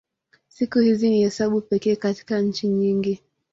Siku 0.47 0.79
hizi 0.79 1.09
ni 1.09 1.21
hesabu 1.21 1.61
pekee 1.61 1.95
katika 1.95 2.41
nchi 2.41 2.67
nyingi. 2.67 3.21